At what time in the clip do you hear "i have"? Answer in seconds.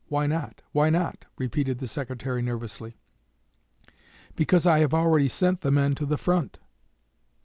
4.65-4.95